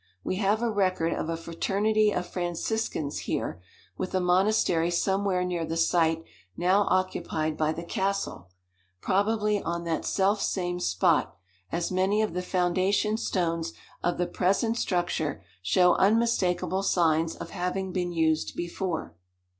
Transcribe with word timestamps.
We 0.23 0.37
have 0.37 0.63
a 0.63 0.71
record 0.71 1.13
of 1.13 1.29
a 1.29 1.37
fraternity 1.37 2.09
of 2.09 2.25
Franciscans 2.25 3.19
here, 3.29 3.61
with 3.99 4.15
a 4.15 4.19
monastery 4.19 4.89
somewhere 4.89 5.43
near 5.43 5.63
the 5.63 5.77
site 5.77 6.23
now 6.57 6.87
occupied 6.89 7.55
by 7.55 7.73
the 7.73 7.83
castle, 7.83 8.49
probably 8.99 9.61
on 9.61 9.83
that 9.83 10.03
self 10.03 10.41
same 10.41 10.79
spot, 10.79 11.35
as 11.71 11.91
many 11.91 12.23
of 12.23 12.33
the 12.33 12.41
foundation 12.41 13.15
stones 13.15 13.73
of 14.01 14.17
the 14.17 14.25
present 14.25 14.75
structure 14.79 15.43
show 15.61 15.93
unmistakable 15.93 16.81
signs 16.81 17.35
of 17.35 17.51
having 17.51 17.91
been 17.91 18.11
used 18.11 18.55
before. 18.55 19.13